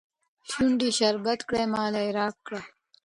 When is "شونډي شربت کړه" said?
0.49-1.61